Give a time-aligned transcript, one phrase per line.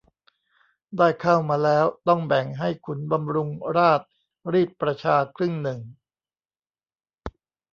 [0.97, 4.01] ได้ข้าวมาแล้วต้องแบ่งให้ขุนบำรุงราช
[4.53, 5.79] รีดประชาครึ่งหนึ่ง